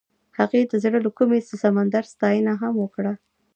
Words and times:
هغې 0.37 0.61
د 0.71 0.73
زړه 0.83 0.99
له 1.05 1.11
کومې 1.17 1.39
د 1.47 1.49
سمندر 1.63 2.03
ستاینه 2.13 2.53
هم 2.61 2.73
وکړه. 2.79 3.13